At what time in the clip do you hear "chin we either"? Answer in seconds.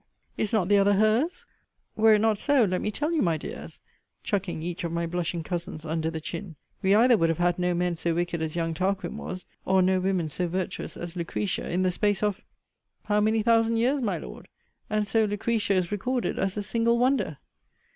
6.19-7.15